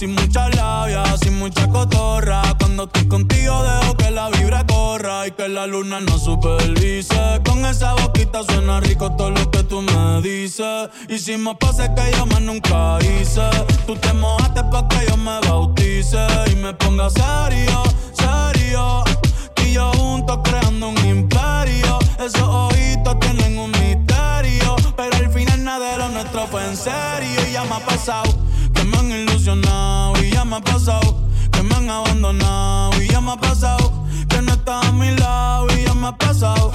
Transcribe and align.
Sin 0.00 0.14
mucha 0.14 0.48
labia, 0.48 1.04
sin 1.22 1.38
mucha 1.38 1.68
cotorra. 1.68 2.40
Cuando 2.58 2.84
estoy 2.84 3.06
contigo 3.06 3.62
dejo 3.62 3.94
que 3.98 4.10
la 4.10 4.30
vibra 4.30 4.64
corra 4.66 5.26
y 5.26 5.30
que 5.32 5.46
la 5.46 5.66
luna 5.66 6.00
no 6.00 6.18
supervise. 6.18 7.42
Con 7.44 7.66
esa 7.66 7.92
boquita 7.92 8.42
suena 8.44 8.80
rico 8.80 9.14
todo 9.14 9.28
lo 9.28 9.50
que 9.50 9.62
tú 9.62 9.82
me 9.82 10.22
dices. 10.22 10.88
Hicimos 11.10 11.56
pases 11.60 11.90
que 11.90 12.16
yo 12.16 12.24
más 12.24 12.40
nunca 12.40 12.96
hice. 13.02 13.42
Tú 13.86 13.94
te 13.94 14.14
mojaste 14.14 14.64
pa' 14.72 14.88
que 14.88 15.06
yo 15.06 15.18
me 15.18 15.38
bautice 15.40 16.26
y 16.50 16.54
me 16.54 16.72
ponga 16.72 17.10
serio, 17.10 17.82
serio. 18.14 19.04
Tú 19.52 19.64
y 19.64 19.74
yo 19.74 19.92
juntos 19.92 20.38
creando 20.42 20.88
un 20.88 21.06
imperio. 21.06 21.98
Esos 22.18 22.40
ojitos 22.40 23.20
tienen 23.20 23.58
un 23.58 23.70
misterio. 23.72 24.76
Pero 24.96 25.14
al 25.14 25.30
final 25.30 25.62
nada 25.62 25.92
de 25.92 25.98
lo 25.98 26.08
nuestro 26.08 26.46
fue 26.46 26.64
en 26.64 26.74
serio 26.74 27.38
y 27.46 27.52
ya 27.52 27.64
me 27.64 27.74
ha 27.74 27.80
pasado 27.80 28.40
que 28.80 28.86
me 28.86 28.96
han 28.96 29.10
ilusionado 29.10 30.14
y 30.22 30.30
ya 30.30 30.44
me 30.44 30.56
ha 30.56 30.60
pasado, 30.60 31.14
que 31.52 31.62
me 31.62 31.74
han 31.74 31.90
abandonado 31.90 33.02
y 33.02 33.08
ya 33.08 33.20
me 33.20 33.32
ha 33.32 33.36
pasado, 33.36 33.92
que 34.28 34.40
no 34.40 34.52
estás 34.52 34.86
a 34.86 34.92
mi 34.92 35.10
lado 35.16 35.66
y 35.76 35.84
ya 35.84 35.94
me 35.94 36.06
ha 36.06 36.16
pasado, 36.16 36.72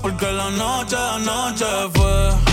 porque 0.00 0.30
la 0.30 0.50
noche, 0.50 0.94
la 0.94 1.18
noche 1.18 1.64
fue 1.94 2.51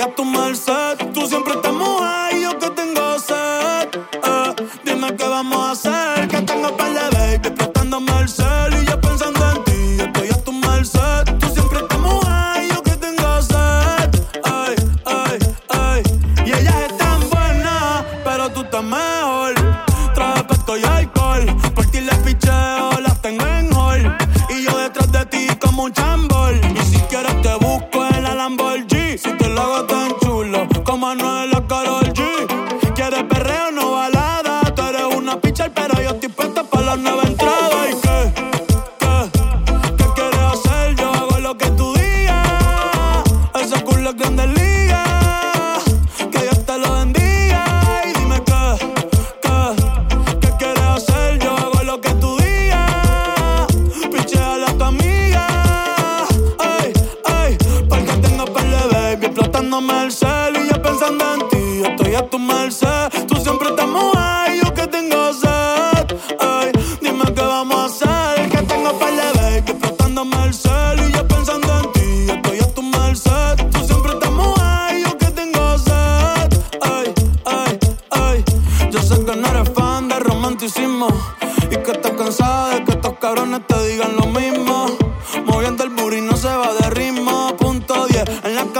a 0.00 0.14
tu 0.14 0.24
merced, 0.24 0.96
tú 1.12 1.26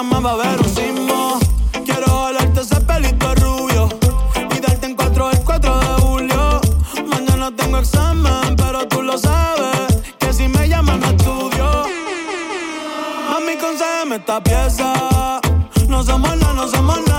nunca 0.02 0.20
más 0.20 0.24
va 0.24 0.30
a 0.30 0.48
haber 0.48 0.60
un 0.60 0.74
sismo. 0.74 1.38
Quiero 1.84 2.06
jalarte 2.06 2.60
ese 2.60 2.80
pelito 2.80 3.34
rubio 3.34 3.88
y 4.56 4.60
darte 4.60 4.86
en 4.86 4.94
cuatro 4.94 5.30
el 5.30 5.40
4 5.40 5.80
de 5.80 5.86
julio. 6.02 6.60
Mañana 7.06 7.50
tengo 7.54 7.78
examen, 7.78 8.56
pero 8.56 8.86
tú 8.88 9.02
lo 9.02 9.18
sabes 9.18 10.02
que 10.18 10.32
si 10.32 10.48
me 10.48 10.68
llaman 10.68 11.00
no 11.00 11.06
estudio. 11.06 11.84
Mami, 13.30 13.56
concédeme 13.56 14.16
esta 14.16 14.42
pieza. 14.42 15.40
No 15.88 16.02
somos 16.02 16.36
no, 16.36 16.54
no 16.54 16.68
somos 16.68 16.98
no. 17.06 17.09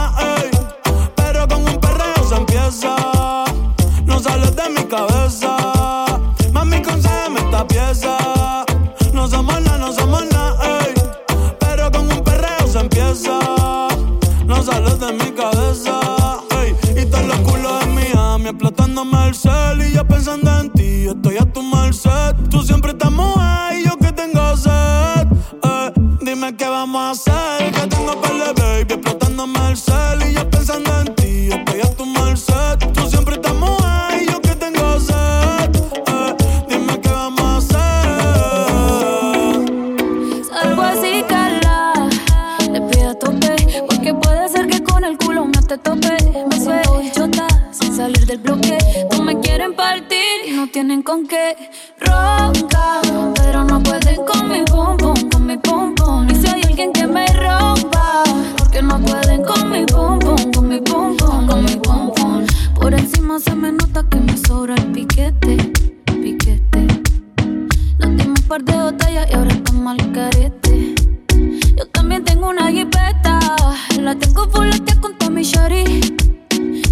La 74.11 74.19
tengo 74.19 74.45
fuletea 74.49 74.99
con 74.99 75.17
Tommy 75.17 75.41
Shari. 75.41 75.85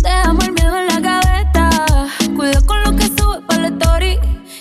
Te 0.01 0.09
amo 0.09 0.39
el 0.41 0.53
miedo 0.53 0.79
en 0.79 0.87
la 0.87 0.99
gaveta. 1.01 1.69
Cuidado 2.33 2.65
con 2.65 2.81
lo 2.81 2.95
que 2.95 3.07
sube 3.07 3.41
para 3.45 3.63
la 3.63 3.67
story. 3.67 4.17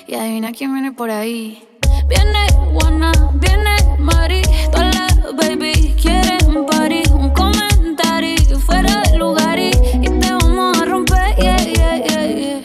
Y 0.09 0.17
adivina 0.17 0.51
quién 0.51 0.73
viene 0.73 0.91
por 0.91 1.09
ahí. 1.09 1.63
Viene 2.09 2.49
Juana, 2.73 3.13
viene 3.35 3.77
Mari. 4.01 4.43
Todas 4.73 4.93
las 4.97 5.37
baby 5.37 5.95
quieren 6.03 6.67
party. 6.67 7.03
Un 7.13 7.31
comentario 7.31 8.59
fuera 8.59 9.03
de 9.03 9.19
lugar 9.19 9.57
y, 9.57 9.71
y 10.03 10.09
te 10.19 10.33
vamos 10.33 10.79
a 10.79 10.85
romper. 10.85 11.37
Yeah, 11.37 11.59
yeah, 11.59 12.07
yeah, 12.07 12.27
yeah. 12.27 12.61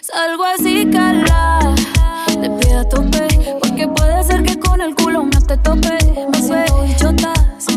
Salgo 0.00 0.44
así, 0.44 0.88
cala. 0.90 1.74
Te 2.26 2.48
pido 2.48 2.80
a 2.80 2.88
tope. 2.88 3.28
Porque 3.60 3.86
puede 3.86 4.24
ser 4.24 4.42
que 4.42 4.58
con 4.58 4.80
el 4.80 4.94
culo 4.94 5.24
no 5.24 5.42
te 5.42 5.58
tope 5.58 6.01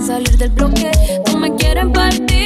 salir 0.05 0.37
del 0.37 0.51
bloque. 0.51 0.91
No 1.27 1.39
me 1.39 1.55
quieren 1.55 1.91
partir. 1.91 2.44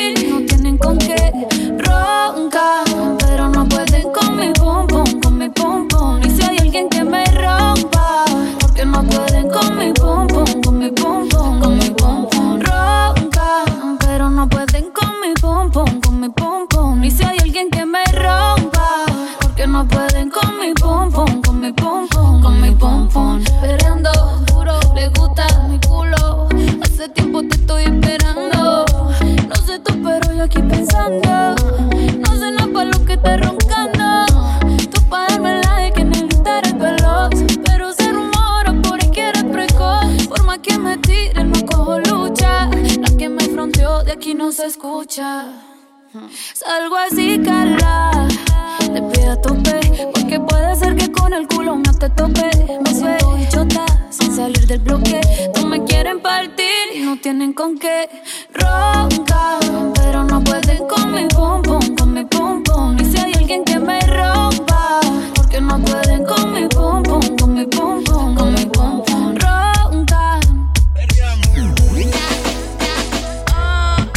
Tienen 57.21 57.53
con 57.53 57.77
qué. 57.77 58.09
Ronca, 58.53 59.59
pero 59.95 60.23
no 60.23 60.43
pueden 60.43 60.87
con 60.87 61.11
mi 61.13 61.27
pum 61.27 61.61
pum, 61.61 61.95
con 61.95 62.13
mi 62.13 62.23
pum 62.25 62.63
pum. 62.63 62.97
Y 62.99 63.05
si 63.05 63.17
hay 63.17 63.33
alguien 63.33 63.63
que 63.65 63.79
me 63.79 63.99
rompa, 64.01 64.99
porque 65.35 65.59
no 65.61 65.79
pueden 65.79 66.25
con 66.25 66.53
mi 66.53 66.67
pum 66.67 67.03
pum, 67.03 67.21
con 67.37 67.53
mi 67.53 67.65
pum 67.65 68.03
pum, 68.03 68.35
con 68.35 68.53
mi 68.53 68.65
pum 68.65 69.03
pum. 69.05 69.35
Ronca. 69.35 70.39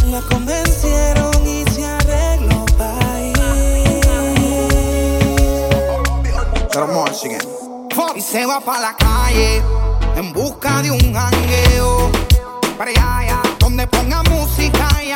La 0.06 0.20
convencieron 0.30 1.46
y 1.46 1.64
se 1.70 1.84
arregló 1.84 2.64
para 2.78 3.20
ir. 3.20 3.32
Y 8.14 8.20
se 8.20 8.44
va 8.46 8.60
pa' 8.60 8.80
la 8.80 8.94
calle 8.96 9.62
en 10.16 10.32
busca 10.32 10.82
de 10.82 10.90
un 10.90 11.14
jangueo. 11.14 12.31
Donde 13.60 13.86
ponga 13.86 14.24
música 14.24 14.88
y 15.04 15.12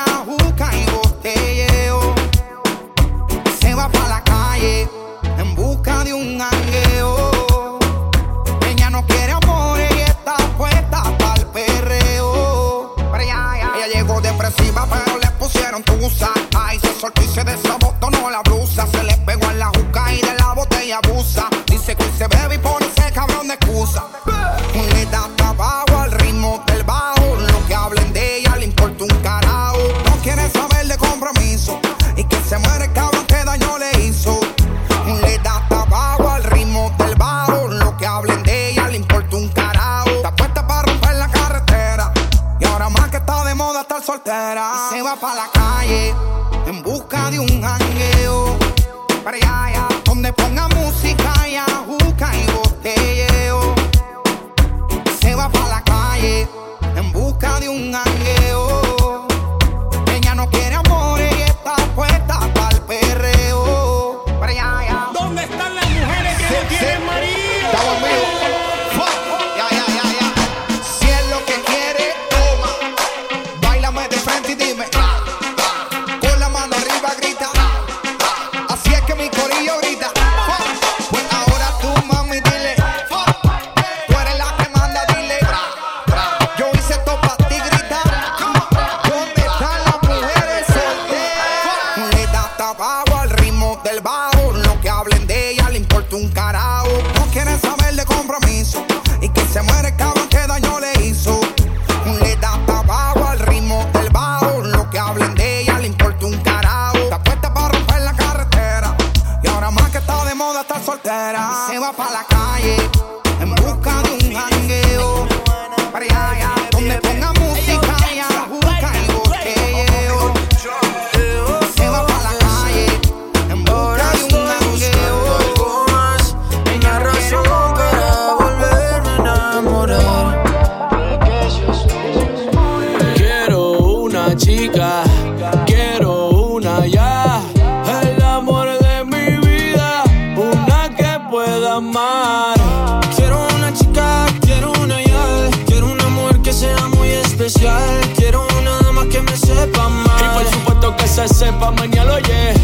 que 151.27 151.35
sepa 151.35 151.71
mañana, 151.73 152.15
oye. 152.15 152.55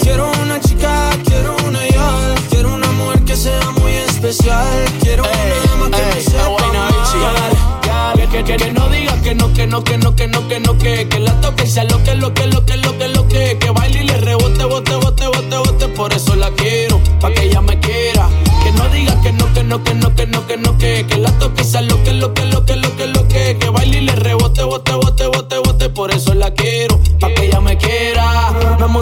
Quiero 0.00 0.30
una 0.42 0.60
chica, 0.60 1.10
quiero 1.24 1.56
una 1.66 1.86
ya. 1.88 2.34
Quiero 2.48 2.74
una 2.74 2.90
mujer 2.92 3.20
que 3.24 3.36
sea 3.36 3.70
muy 3.78 3.92
especial. 3.92 4.84
Quiero 5.00 5.24
una 5.24 5.54
dama 5.66 5.96
que 5.96 6.14
me 6.14 6.20
sepa 6.20 6.66
mal. 6.72 8.14
Que, 8.14 8.26
que, 8.26 8.44
que, 8.44 8.56
que 8.56 8.72
no 8.72 8.88
diga 8.88 9.14
que 9.22 9.34
no, 9.34 9.52
que 9.52 9.66
no, 9.66 9.84
que 9.84 9.98
no, 9.98 10.14
que 10.16 10.28
no, 10.28 10.48
que 10.48 10.60
no, 10.60 10.78
que 10.78 11.08
que 11.08 11.18
la 11.20 11.40
toque 11.40 11.64
y 11.64 11.66
sea 11.68 11.84
lo 11.84 12.02
que, 12.02 12.14
lo 12.14 12.34
que, 12.34 12.46
lo 12.46 12.64
que, 12.64 12.76
lo 12.76 12.98
que, 12.98 13.08
lo 13.08 13.28
que 13.28 13.58
que 13.58 13.70
baile 13.70 14.02
y 14.02 14.06
le 14.06 14.16
rebote, 14.16 14.64
bote, 14.64 14.94
bote, 14.94 15.26
bote, 15.26 15.56
bote, 15.56 15.88
por 15.88 16.12
eso 16.12 16.34
la 16.36 16.50
quiero, 16.50 17.00
pa' 17.20 17.32
que 17.32 17.44
ella 17.44 17.60
me 17.60 17.78
quiera. 17.80 18.28
Que 18.62 18.72
no 18.72 18.88
diga 18.88 19.20
que 19.22 19.32
no, 19.32 19.52
que 19.52 19.64
no, 19.64 19.82
que 19.82 19.94
no, 19.94 20.14
que 20.14 20.26
no, 20.26 20.46
que 20.46 20.56
no, 20.56 20.78
que 20.78 21.06
que 21.06 21.16
la 21.16 21.30
toque 21.38 21.62
y 21.62 21.64
sea 21.64 21.82
lo 21.82 22.02
que, 22.02 22.12
lo 22.12 22.34
que, 22.34 22.44
lo 22.44 22.64
que, 22.64 22.76
lo 22.76 22.96
que, 22.96 23.06
lo 23.06 23.28
que 23.28 23.56
que 23.58 23.68
baile 23.68 23.98
y 23.98 24.00
le 24.02 24.14
rebote, 24.16 24.62
bote, 24.64 24.92
bote, 24.94 25.26
bote, 25.26 25.58
bote, 25.58 25.88
por 25.88 26.10
eso 26.12 26.34
la 26.34 26.52
quiero, 26.52 26.89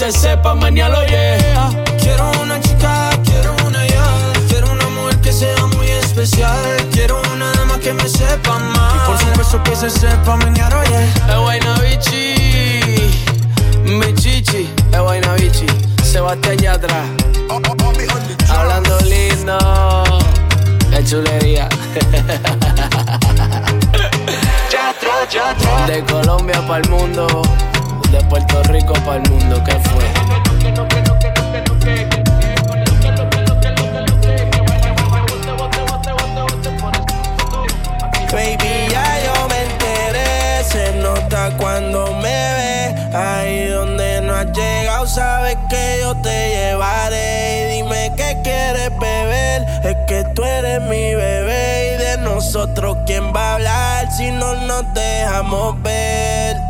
me 0.00 0.12
sepa, 0.12 0.54
mañana 0.54 1.00
lo 1.00 1.06
yeah. 1.06 1.70
Quiero 2.00 2.30
una 2.42 2.58
chica, 2.60 3.10
quiero 3.24 3.54
una 3.66 3.86
ya. 3.86 4.04
Quiero 4.48 4.72
una 4.72 4.88
mujer 4.88 5.20
que 5.20 5.32
sea 5.32 5.66
muy 5.66 5.88
especial. 5.90 6.58
Quiero 6.92 7.20
una 7.34 7.52
dama 7.52 7.78
que 7.78 7.92
me 7.92 8.08
sepa 8.08 8.58
más. 8.58 8.94
Y 8.94 8.98
por 9.06 9.18
supuesto 9.18 9.62
que 9.62 9.76
se 9.76 9.90
sepa, 9.90 10.36
mañana 10.36 10.80
oye. 10.80 11.04
Es 11.04 11.36
guayna 11.36 11.78
bichi, 11.80 13.10
mi 13.84 14.14
chichi, 14.14 14.68
es 14.92 15.00
guayna 15.00 15.34
bichi. 15.34 15.66
Sebastián 16.02 16.66
atrás. 16.66 17.06
Hablando 18.48 18.98
lindo, 19.00 19.58
es 20.92 21.10
chulería. 21.10 21.68
De 25.86 26.04
Colombia 26.04 26.60
para 26.66 26.82
el 26.82 26.88
mundo, 26.90 27.26
de 28.10 28.20
Puerto 28.24 28.62
Rico 28.64 28.92
para 29.04 29.16
el 29.22 29.30
mundo, 29.30 29.62
¿qué 29.64 29.72
fue? 29.72 30.04
Baby, 38.32 38.88
ya 38.90 39.04
yo 39.24 39.48
me 39.48 39.62
enteré. 39.62 40.64
Se 40.64 40.92
nota 41.00 41.50
cuando 41.56 42.12
me 42.14 42.22
ve. 42.22 42.94
Ahí 43.14 43.66
donde 43.66 44.20
no 44.22 44.34
has 44.34 44.46
llegado, 44.52 45.06
sabes 45.06 45.56
que 45.68 45.98
yo 46.00 46.16
te 46.22 46.50
llevaré. 46.50 47.62
Y 47.62 47.76
dime 47.76 48.12
qué 48.16 48.38
quieres 48.42 48.90
beber. 48.98 49.66
Es 49.84 49.96
que 50.06 50.24
tú 50.34 50.44
eres 50.44 50.80
mi 50.82 51.14
bebé. 51.14 51.94
Y 51.94 52.02
de 52.02 52.18
nosotros, 52.18 52.98
¿quién 53.06 53.32
va 53.34 53.50
a 53.50 53.54
hablar 53.54 54.12
si 54.12 54.30
no 54.30 54.54
nos 54.54 54.94
dejamos 54.94 55.80
ver? 55.82 56.69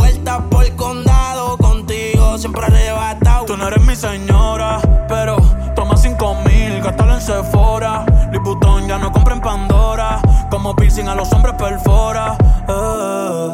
siempre 2.41 2.65
arrebatado. 2.65 3.45
Tú 3.45 3.55
no 3.55 3.67
eres 3.67 3.83
mi 3.85 3.95
señora, 3.95 4.79
pero 5.07 5.37
toma 5.75 5.95
cinco 5.95 6.35
mil, 6.43 6.81
gástalo 6.81 7.13
en 7.13 7.21
Sephora. 7.21 8.03
Liputón 8.31 8.87
ya 8.87 8.97
no 8.97 9.11
compra 9.11 9.35
en 9.35 9.41
Pandora, 9.41 10.19
como 10.49 10.75
piercing 10.75 11.07
a 11.07 11.13
los 11.13 11.31
hombres 11.31 11.53
perfora. 11.53 12.35
Eh. 12.67 13.49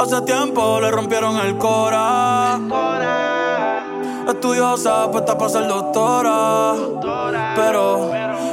Hace 0.00 0.20
tiempo 0.22 0.80
le 0.80 0.90
rompieron 0.90 1.36
el 1.38 1.56
cora. 1.58 2.58
Estudiosa, 4.28 5.08
puesta 5.12 5.38
para 5.38 5.50
ser 5.50 5.68
doctora. 5.68 6.74
Pero 7.54 8.10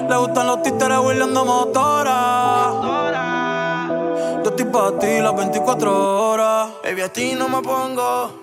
le 0.09 0.17
gustan 0.17 0.45
los 0.45 0.61
títeres 0.61 0.99
huirleando 0.99 1.43
motora. 1.43 2.71
Yo 4.43 4.49
estoy 4.49 4.65
para 4.65 4.99
ti 4.99 5.19
las 5.21 5.35
24 5.35 6.29
horas. 6.29 6.69
Baby, 6.83 7.01
a 7.01 7.09
ti 7.11 7.33
no 7.35 7.49
me 7.49 7.61
pongo. 7.63 8.42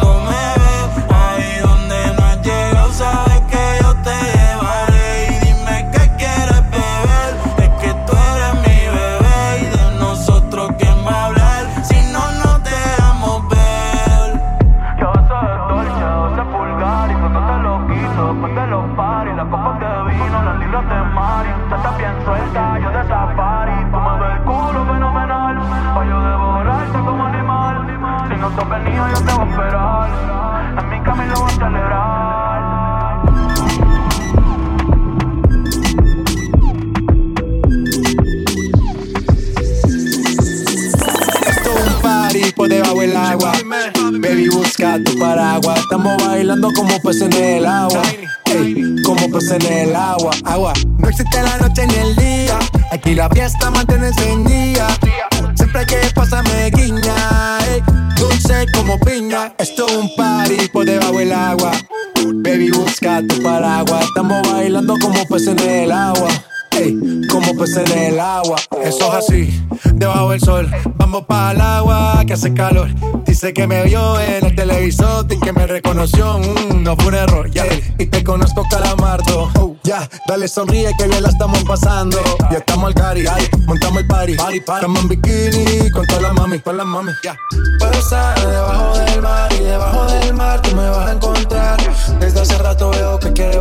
hace 72.41 72.53
calor. 72.55 72.89
Dice 73.25 73.53
que 73.53 73.67
me 73.67 73.83
vio 73.83 74.19
en 74.19 74.45
el 74.45 74.55
televisor 74.55 75.27
y 75.29 75.39
que 75.39 75.53
me 75.53 75.67
reconoció. 75.67 76.39
Mm, 76.39 76.81
no 76.81 76.95
fue 76.95 77.07
un 77.07 77.15
error, 77.15 77.51
ya. 77.51 77.65
Y 77.99 78.07
te 78.07 78.23
conozco, 78.23 78.65
calamardo. 78.67 79.51
Oh, 79.59 79.75
ya, 79.83 80.09
dale 80.27 80.47
sonríe 80.47 80.91
que 80.97 81.07
bien 81.07 81.21
la 81.21 81.29
estamos 81.29 81.63
pasando. 81.63 82.17
Ya 82.49 82.57
estamos 82.57 82.87
al 82.87 82.93
cari, 82.95 83.25
montamos 83.67 84.01
el 84.01 84.07
party. 84.07 84.35
party, 84.35 84.57
Estamos 84.57 85.01
en 85.01 85.07
bikini 85.09 85.91
con 85.91 86.05
todas 86.07 86.23
las 86.23 86.33
mami, 86.33 86.59
con 86.59 86.77
las 86.77 86.85
mami. 86.85 87.11
Ya. 87.23 87.37
Puedo 87.77 87.93
estar 87.93 88.39
debajo 88.39 88.97
del 88.97 89.21
mar 89.21 89.53
y 89.53 89.63
debajo 89.63 90.05
del 90.11 90.33
mar 90.33 90.61
tú 90.63 90.75
me 90.75 90.89
vas 90.89 91.09
a 91.09 91.11
encontrar. 91.11 91.79
Desde 92.19 92.41
hace 92.41 92.57
rato 92.57 92.89
veo 92.89 93.19
que 93.19 93.33
quieres 93.33 93.60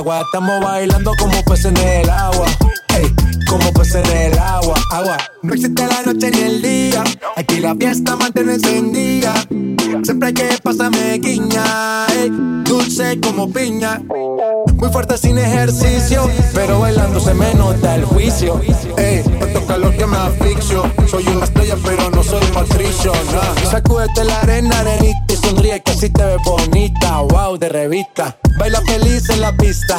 Estamos 0.00 0.64
bailando 0.64 1.12
como 1.18 1.44
peces 1.44 1.66
en 1.66 1.76
el 1.76 2.08
agua. 2.08 2.46
Como 3.50 3.72
peces 3.72 4.08
en 4.08 4.32
el 4.32 4.38
agua. 4.38 4.74
Agua. 4.92 5.18
No 5.42 5.52
existe 5.52 5.86
la 5.86 6.02
noche 6.02 6.30
ni 6.30 6.38
el 6.38 6.62
día. 6.62 7.02
Aquí 7.36 7.58
la 7.58 7.74
fiesta 7.74 8.14
mantiene 8.16 8.54
encendida. 8.54 9.34
Siempre 10.04 10.32
que 10.32 10.48
pasa 10.62 10.88
me 10.88 11.18
guiña. 11.18 12.06
Ey, 12.16 12.30
dulce 12.64 13.18
como 13.20 13.50
piña. 13.50 14.00
Muy 14.74 14.88
fuerte 14.90 15.18
sin 15.18 15.36
ejercicio, 15.36 16.30
pero 16.54 16.80
bailando 16.80 17.18
se 17.18 17.34
me 17.34 17.52
nota 17.54 17.96
el 17.96 18.04
juicio. 18.04 18.60
Ey, 18.96 19.24
no 19.40 19.46
toca 19.48 19.76
lo 19.76 19.90
que 19.90 20.06
me 20.06 20.16
asfixio. 20.16 20.84
Soy 21.10 21.26
una 21.26 21.44
estrella, 21.44 21.76
pero 21.84 22.08
no 22.10 22.22
soy 22.22 22.44
patricio. 22.54 23.12
Nah. 23.32 23.70
Sacúdete 23.70 24.24
la 24.24 24.40
arena, 24.40 24.78
arenita 24.78 25.18
y 25.28 25.36
sonríe 25.36 25.82
que 25.82 25.90
así 25.90 26.08
te 26.08 26.24
ves 26.24 26.38
bonita. 26.44 27.20
Wow, 27.20 27.58
de 27.58 27.68
revista. 27.68 28.38
Baila 28.58 28.80
feliz 28.82 29.28
en 29.28 29.40
la 29.40 29.56
pista. 29.56 29.98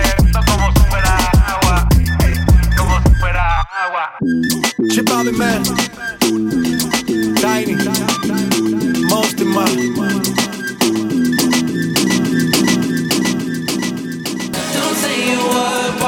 agua. 3.85 4.11
J'ai 4.89 5.03
par 5.03 5.23
les. 5.23 5.31
Tiny. 7.41 7.75
Don't 14.73 14.95
say 14.95 15.33
a 15.33 15.37
word 15.37 15.99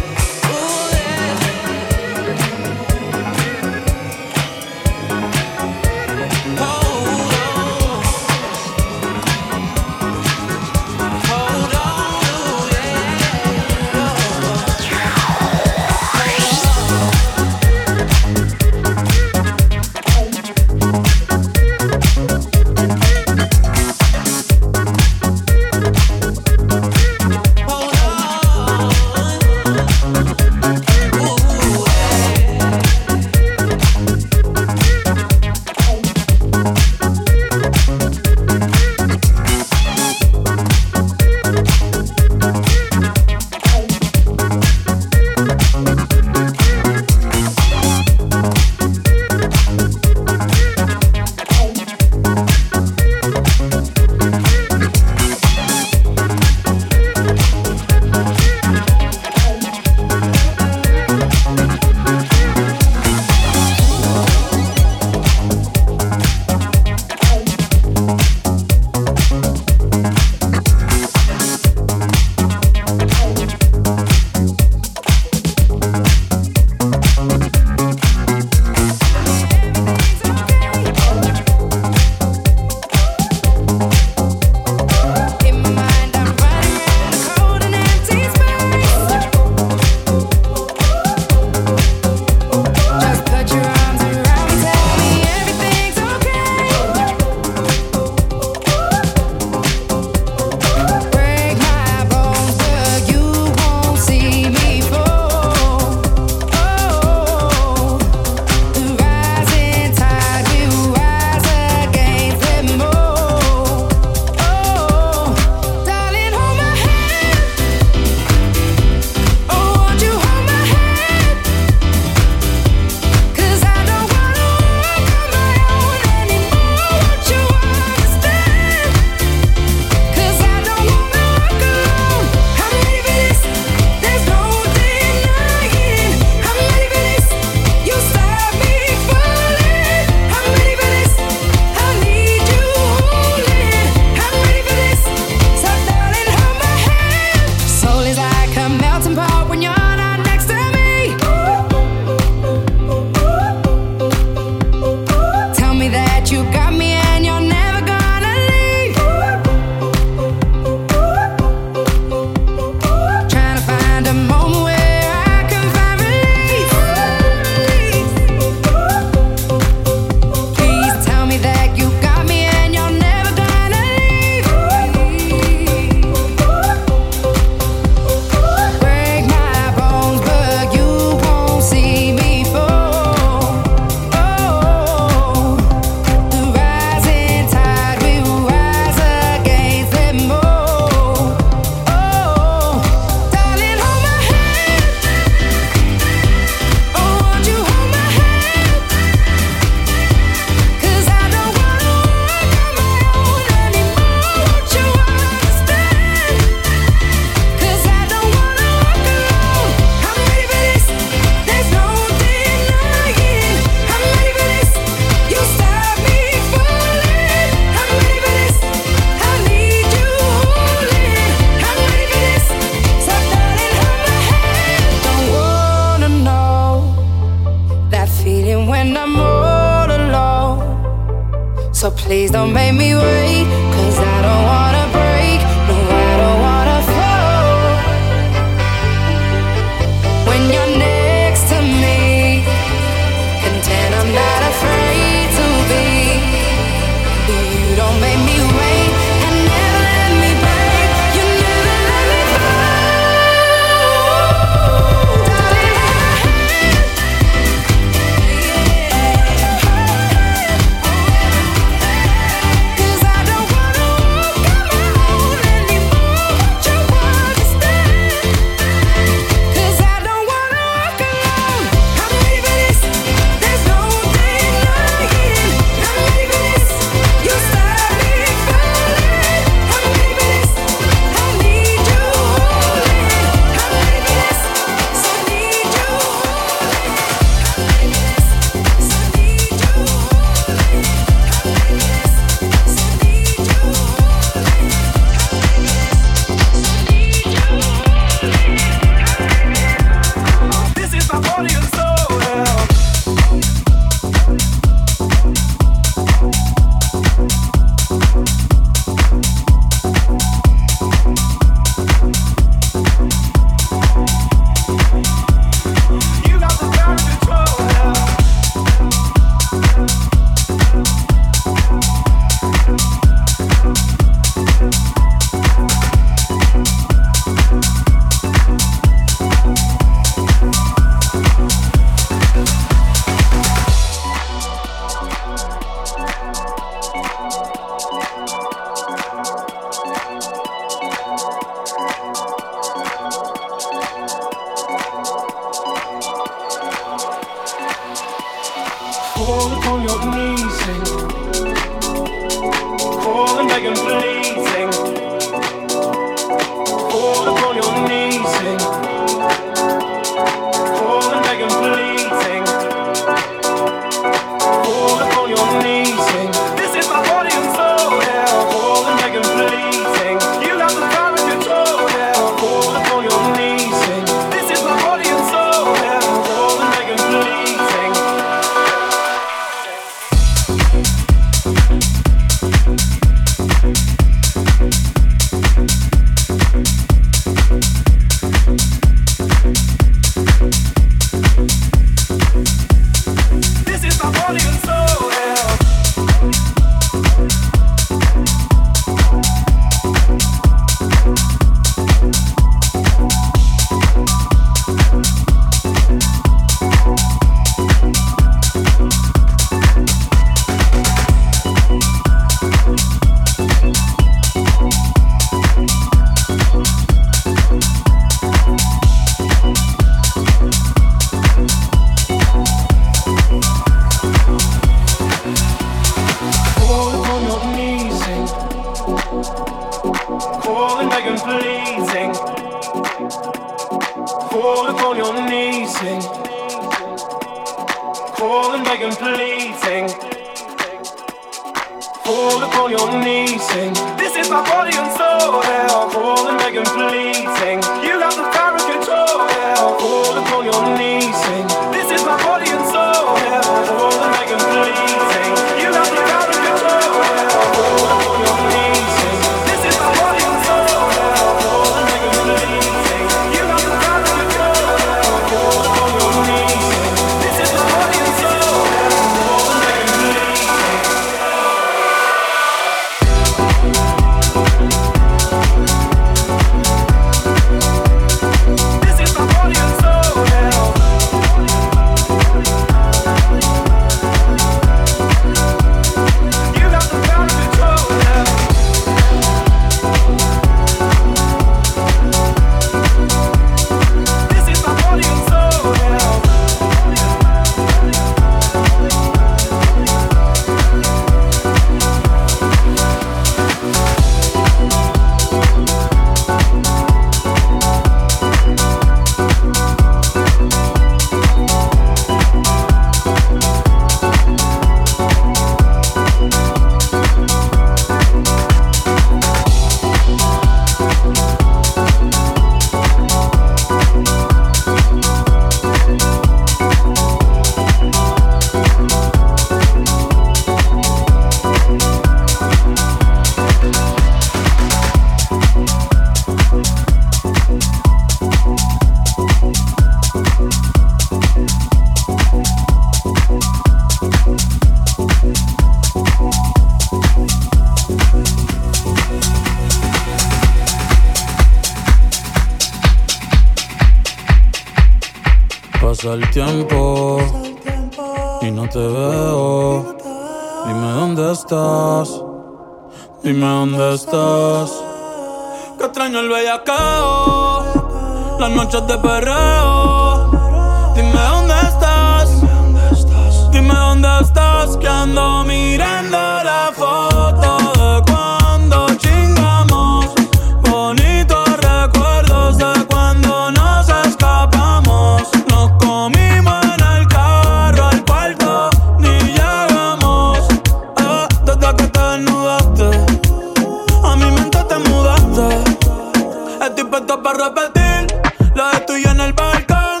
Estoy 596.66 596.84
puesto 596.84 597.22
para 597.22 597.44
repetir. 597.44 598.20
La 598.56 598.72
estoy 598.72 599.04
en 599.04 599.20
el 599.20 599.32
balcón. 599.32 600.00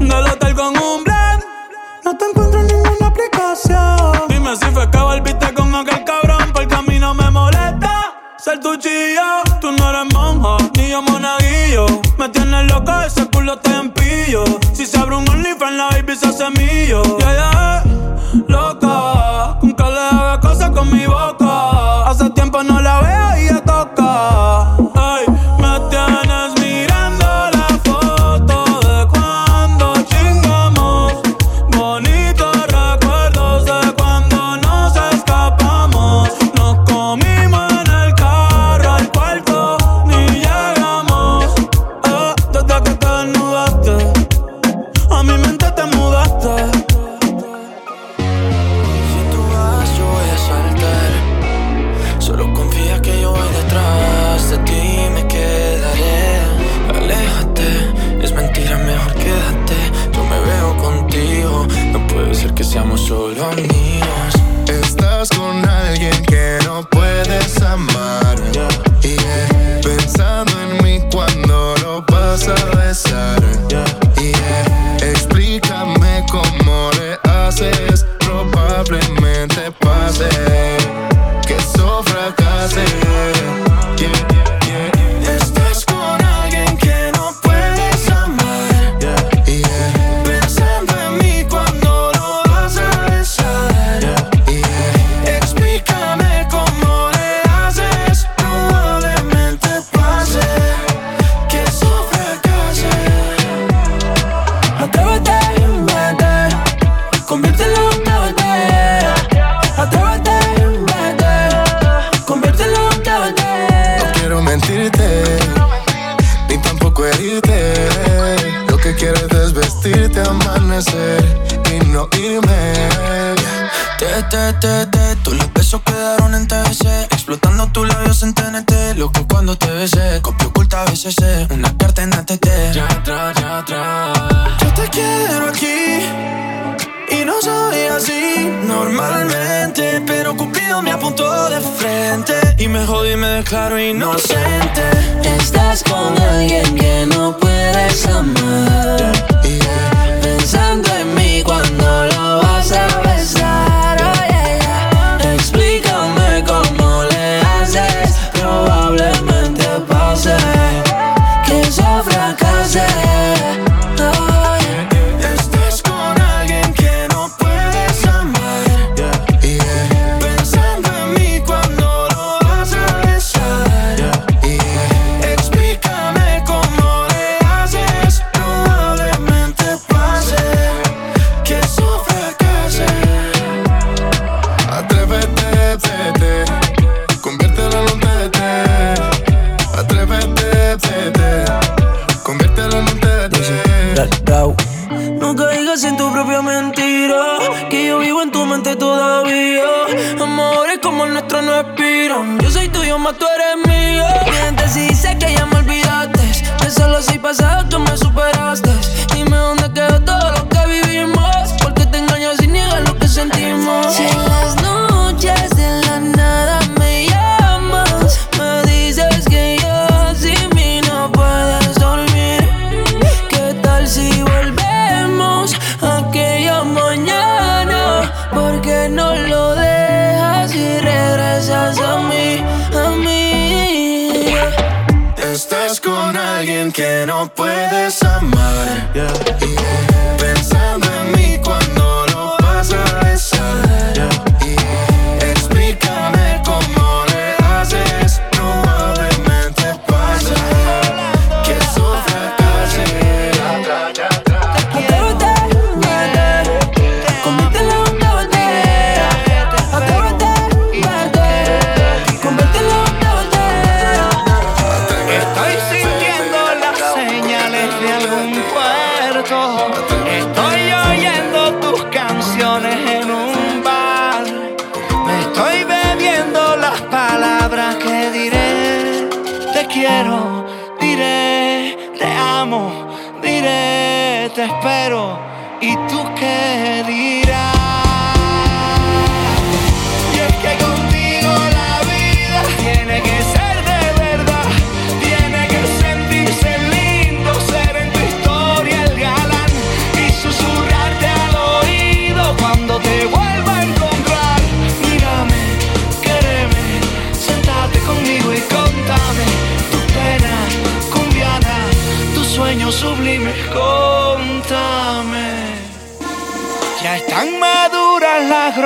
Del 0.00 0.26
hotel 0.26 0.54
con 0.56 0.76
un 0.76 1.04
blend. 1.04 1.44
No 2.04 2.16
te 2.16 2.24
encuentro 2.24 2.60
en 2.60 2.66
ninguna 2.66 3.06
aplicación. 3.06 4.28
Dime 4.28 4.56
si 4.56 4.66
fue 4.66 4.90
que 4.90 4.98
volviste 4.98 5.54
con 5.54 5.72
aquel 5.72 6.04
cabrón. 6.04 6.50
Porque 6.52 6.74
a 6.74 6.82
mí 6.82 6.98
no 6.98 7.14
me 7.14 7.30
molesta 7.30 8.12
ser 8.38 8.58
tu 8.58 8.74
chillo. 8.76 9.42
Tú 9.60 9.70
no 9.70 9.90
eres 9.90 10.12
monja, 10.12 10.56
ni 10.74 10.90
yo 10.90 11.00
monaguillo. 11.00 11.86
Me 12.18 12.28
tienes 12.30 12.72
loco, 12.72 12.92
ese 13.06 13.26
culo 13.30 13.58
te 13.58 13.70
empillo. 13.70 14.42
Si 14.72 14.86
se 14.86 14.98
abre 14.98 15.14
un 15.14 15.28
OnlyFans, 15.28 15.76
la 15.76 15.88
baby 15.90 16.16
se 16.16 16.26
hace 16.26 16.50
mío. 16.50 17.02
Yeah, 17.18 17.39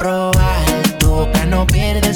probar. 0.00 0.64
Tu 0.98 1.06
boca 1.06 1.44
no 1.44 1.66
pierde 1.66 2.14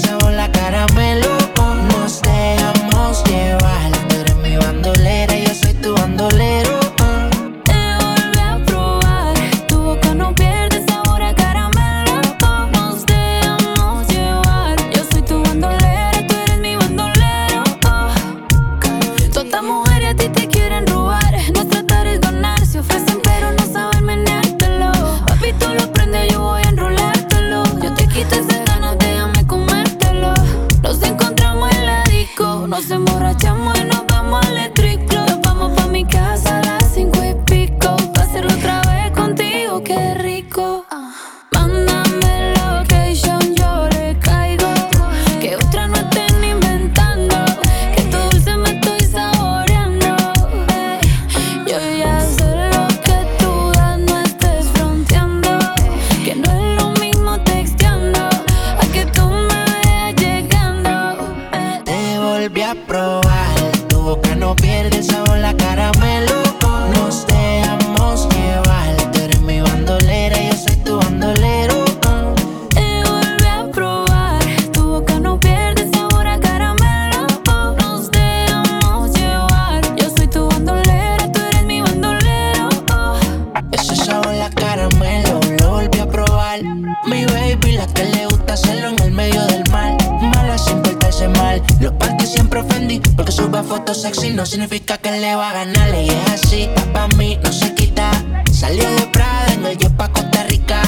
que 87.93 88.05
le 88.05 88.27
gusta 88.27 88.55
hacerlo 88.55 88.89
en 88.89 89.03
el 89.03 89.13
medio 89.13 89.45
del 89.47 89.65
mal. 89.71 89.97
Mala 90.21 90.57
sin 90.59 90.81
portarse 90.83 91.29
mal. 91.29 91.63
Los 91.81 91.93
partes 91.93 92.33
siempre 92.33 92.61
ofendí. 92.61 93.01
Porque 93.17 93.33
sube 93.33 93.63
fotos 93.63 94.03
sexy 94.03 94.31
no 94.31 94.47
significa 94.47 94.99
que 94.99 95.11
le 95.11 95.35
va 95.35 95.51
a 95.51 95.53
ganar. 95.53 95.95
Y 95.95 96.09
es 96.09 96.31
así, 96.31 96.69
pa' 96.93 97.09
mí 97.17 97.39
no 97.43 97.53
se 97.53 97.75
quita. 97.75 98.11
Salió 98.53 98.89
de 98.91 99.07
Prada 99.09 99.53
en 99.53 99.67
el 99.67 99.77
Jeep 99.77 99.93
pa' 99.97 100.09
Costa 100.09 100.45
Rica. 100.45 100.83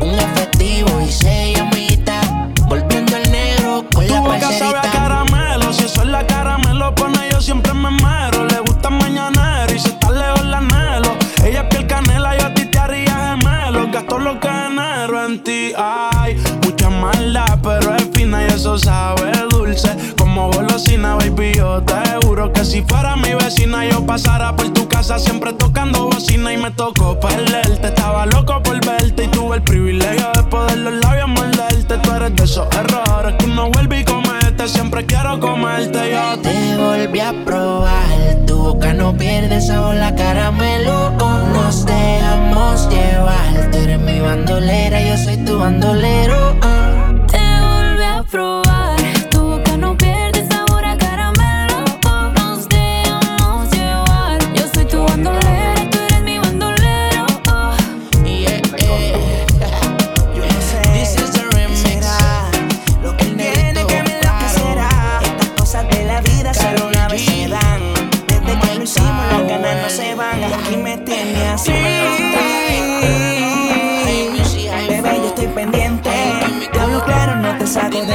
Un 0.00 0.14
efectivo 0.18 1.00
y 1.00 1.10
seis 1.10 1.58
amiguitas. 1.58 2.26
Volviendo 2.66 3.16
al 3.16 3.30
negro 3.30 3.84
con 3.94 4.06
la 4.08 4.22
parcerita. 4.22 4.91
pero 17.62 17.94
es 17.94 18.08
fina 18.12 18.42
y 18.42 18.46
eso 18.46 18.76
sabe 18.78 19.32
dulce. 19.50 19.90
Como 20.18 20.50
golosina, 20.50 21.14
baby, 21.16 21.52
yo 21.56 21.82
te 21.82 21.94
juro 22.26 22.52
que 22.52 22.64
si 22.64 22.82
fuera 22.82 23.16
mi 23.16 23.32
vecina, 23.34 23.86
yo 23.88 24.04
pasara 24.04 24.54
por 24.56 24.68
tu 24.70 24.88
casa 24.88 25.18
siempre 25.18 25.52
tocando 25.52 26.06
bocina 26.06 26.52
y 26.52 26.56
me 26.56 26.70
tocó 26.70 27.18
perderte. 27.20 27.88
Estaba 27.88 28.26
loco 28.26 28.62
por 28.62 28.84
verte 28.84 29.24
y 29.24 29.28
tuve 29.28 29.56
el 29.56 29.62
privilegio 29.62 30.30
de 30.34 30.42
poder 30.44 30.78
los 30.78 30.94
labios 30.94 31.28
morderte. 31.28 31.98
Tú 31.98 32.12
eres 32.12 32.34
de 32.36 32.44
esos 32.44 32.66
errores 32.74 33.34
que 33.38 33.44
uno 33.46 33.70
vuelve 33.70 34.00
y 34.00 34.04
comete. 34.04 34.68
Siempre 34.68 35.06
quiero 35.06 35.38
comerte, 35.40 36.12
yo 36.12 36.38
te 36.40 36.76
volví 36.76 37.20
a 37.20 37.32
probar. 37.44 38.46
Tu 38.46 38.56
boca 38.56 38.92
no 38.92 39.16
pierde 39.16 39.60
sabor, 39.60 39.94
la 39.94 40.14
caramelo. 40.14 41.12
Nos 41.52 41.86
dejamos 41.86 42.88
llevar. 42.88 43.70
Tú 43.70 43.78
eres 43.78 44.00
mi 44.00 44.20
bandolera, 44.20 45.00
yo 45.00 45.16
soy 45.16 45.36
tu 45.44 45.58
bandolero 45.58 46.61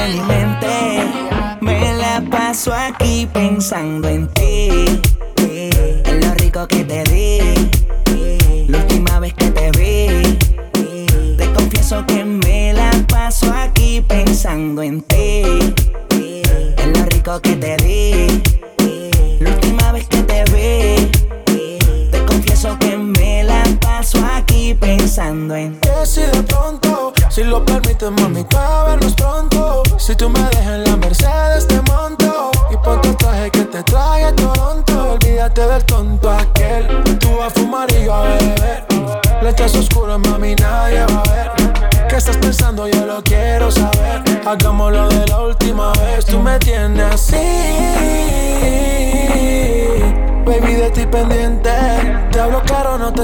mi 0.08 0.20
mente. 0.22 1.58
Me 1.62 1.94
la 1.94 2.22
paso 2.30 2.74
aquí 2.74 3.28
pensando 3.34 4.08
en 4.08 4.28
ti. 4.34 5.17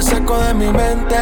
saco 0.04 0.38
de 0.38 0.54
mi 0.54 0.68
mente. 0.68 1.16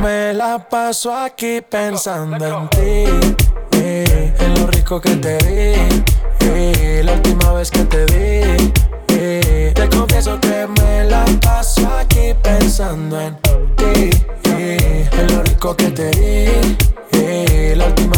Me 0.00 0.32
la 0.32 0.58
paso 0.58 1.14
aquí 1.14 1.60
pensando 1.60 2.46
en 2.46 2.68
ti. 2.68 3.38
Eh, 3.72 4.34
en 4.38 4.54
lo 4.60 4.66
rico 4.68 5.00
que 5.00 5.16
te 5.16 5.36
di. 5.38 6.04
Eh, 6.40 7.02
la 7.04 7.12
última 7.12 7.52
vez 7.52 7.70
que 7.70 7.84
te 7.84 8.06
di. 8.06 8.72
Eh, 9.08 9.72
te 9.74 9.88
confieso 9.88 10.38
que 10.40 10.66
me 10.80 11.04
la 11.04 11.24
paso 11.42 11.88
aquí 11.98 12.34
pensando 12.42 13.20
en 13.20 13.36
ti. 13.76 14.10
Eh, 14.44 15.08
en 15.12 15.34
lo 15.34 15.42
rico 15.42 15.76
que 15.76 15.90
te 15.90 16.10
di. 16.10 16.76
Eh, 17.12 17.74
la 17.76 17.86
última 17.86 18.17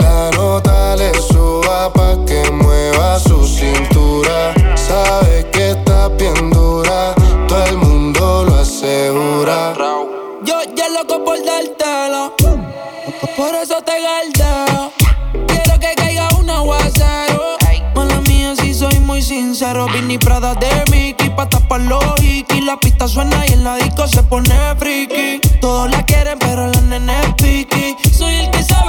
anotar, 0.27 1.01
eso 1.01 1.61
va 1.67 1.91
pa' 1.91 2.17
que 2.25 2.49
mueva 2.51 3.19
su 3.19 3.45
cintura. 3.47 4.53
Sabe 4.75 5.49
que 5.51 5.71
está 5.71 6.09
bien 6.09 6.49
dura, 6.51 7.13
todo 7.47 7.65
el 7.65 7.77
mundo 7.77 8.45
lo 8.45 8.55
asegura. 8.55 9.73
Yo 10.43 10.59
ya 10.75 10.89
loco 10.89 11.23
por 11.23 11.37
dártela, 11.43 12.31
por 13.37 13.55
eso 13.55 13.81
te 13.81 13.93
galdeo. 14.01 14.91
Quiero 15.47 15.79
que 15.79 15.93
caiga 15.95 16.27
un 16.39 16.49
aguacero. 16.49 17.57
Mala 17.95 18.21
mía, 18.21 18.55
si 18.55 18.73
soy 18.73 18.99
muy 18.99 19.21
sincero, 19.21 19.87
Vinny 19.93 20.17
Prada 20.17 20.53
de 20.55 20.71
Mickey 20.91 21.29
pa' 21.29 21.49
tapar 21.49 21.81
los 21.81 22.03
hiki. 22.21 22.61
La 22.61 22.77
pista 22.77 23.07
suena 23.07 23.45
y 23.47 23.53
en 23.53 23.63
la 23.63 23.75
disco 23.75 24.07
se 24.07 24.23
pone 24.23 24.55
friki. 24.77 25.39
Todos 25.59 25.89
la 25.91 26.03
quieren, 26.03 26.39
pero 26.39 26.67
la 26.67 26.81
nene 26.81 27.13
es 27.21 27.33
piqui. 27.35 27.95
Soy 28.11 28.35
el 28.35 28.49
que 28.49 28.63
sabe 28.63 28.80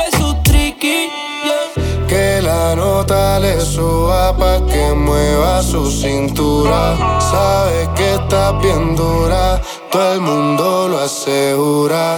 la 3.13 3.39
nota 3.39 3.41
le 3.41 3.61
suba 3.61 4.33
pa' 4.37 4.61
que 4.67 4.95
mueva 4.95 5.63
su 5.63 5.91
cintura. 5.91 6.97
Sabes 7.21 7.89
que 7.97 8.15
está 8.15 8.53
bien 8.53 8.97
dura, 8.97 9.61
todo 9.91 10.15
el 10.15 10.21
mundo 10.21 10.89
lo 10.89 10.99
asegura. 10.99 12.17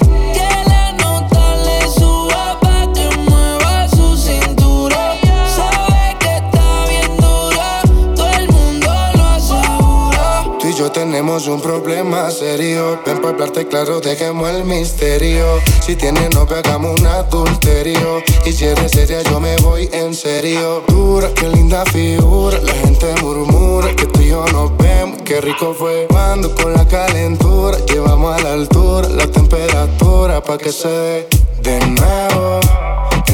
Tenemos 11.45 11.49
un 11.49 11.61
problema 11.61 12.30
serio. 12.30 13.01
Ven 13.05 13.20
pa' 13.20 13.30
hablarte 13.30 13.66
claro, 13.66 14.01
dejemos 14.01 14.49
el 14.49 14.64
misterio. 14.64 15.45
Si 15.80 15.95
tienes 15.97 16.34
novio, 16.34 16.57
hagamos 16.57 16.99
un 16.99 17.07
adulterio. 17.07 18.22
Y 18.47 18.53
si 18.53 18.64
eres 18.64 18.92
seria, 18.92 19.22
yo 19.22 19.40
me 19.40 19.57
voy 19.59 19.88
en 19.92 20.14
serio. 20.14 20.82
Dura, 20.88 21.28
qué 21.34 21.49
linda 21.49 21.84
figura. 21.86 22.59
La 22.62 22.72
gente 22.74 23.14
murmura 23.20 23.95
que 23.95 24.07
tú 24.07 24.20
y 24.20 24.28
yo 24.28 24.45
nos 24.53 24.76
vemos. 24.78 25.20
Qué 25.24 25.40
rico 25.40 25.74
fue 25.74 26.07
cuando 26.09 26.55
con 26.55 26.72
la 26.72 26.86
calentura 26.86 27.78
llevamos 27.86 28.34
a 28.34 28.42
la 28.42 28.53
altura 28.53 29.09
la 29.09 29.26
temperatura 29.26 30.42
pa' 30.42 30.59
que 30.59 30.72
se 30.72 30.88
dé 30.88 31.28
de 31.62 31.86
nuevo. 31.86 32.61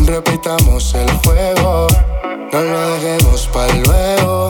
Repitamos 0.05 0.95
el 0.95 1.09
fuego. 1.23 1.87
No 2.53 2.61
lo 2.61 2.91
dejemos 2.91 3.49
pa' 3.53 3.69
luego. 3.69 4.50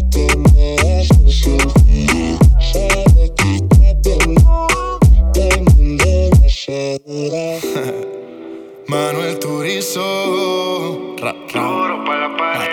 Manuel 8.87 9.37
Turizo. 9.39 11.17
Ra, 11.19 11.35
ra, 11.51 11.61
Duro 11.61 12.03
pa' 12.05 12.15
la 12.15 12.29
pared. 12.37 12.70